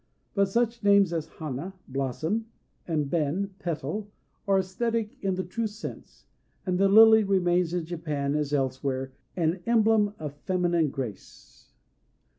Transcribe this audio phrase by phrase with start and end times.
[0.33, 2.47] But such names as Hana ("Blossom")
[2.87, 4.09] and Ben ("Petal")
[4.47, 6.25] are æsthetic in the true sense;
[6.65, 11.71] and the Lily remains in Japan, as elsewhere, an emblem of feminine grace.